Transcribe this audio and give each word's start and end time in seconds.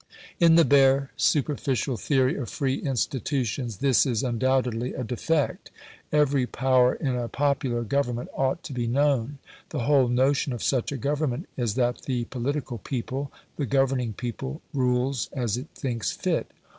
In 0.39 0.55
the 0.55 0.65
bare 0.65 1.11
superficial 1.15 1.95
theory 1.95 2.35
of 2.35 2.49
free 2.49 2.77
institutions 2.79 3.77
this 3.77 4.03
is 4.03 4.23
undoubtedly 4.23 4.95
a 4.95 5.03
defect. 5.03 5.69
Every 6.11 6.47
power 6.47 6.95
in 6.95 7.15
a 7.15 7.27
popular 7.27 7.83
Government 7.83 8.27
ought 8.35 8.63
to 8.63 8.73
be 8.73 8.87
known. 8.87 9.37
The 9.69 9.81
whole 9.81 10.07
notion 10.07 10.53
of 10.53 10.63
such 10.63 10.91
a 10.91 10.97
Government 10.97 11.47
is 11.55 11.75
that 11.75 12.01
the 12.05 12.23
political 12.25 12.79
people 12.79 13.31
the 13.57 13.67
governing 13.67 14.13
people 14.13 14.63
rules 14.73 15.29
as 15.33 15.55
it 15.55 15.67
thinks 15.75 16.11
fit. 16.11 16.49